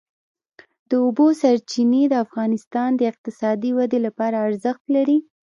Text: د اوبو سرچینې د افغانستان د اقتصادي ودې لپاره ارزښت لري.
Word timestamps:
د 0.89 0.91
اوبو 1.05 1.27
سرچینې 1.41 2.03
د 2.09 2.13
افغانستان 2.25 2.89
د 2.95 3.01
اقتصادي 3.11 3.71
ودې 3.77 3.99
لپاره 4.07 4.35
ارزښت 4.47 4.83
لري. 4.95 5.17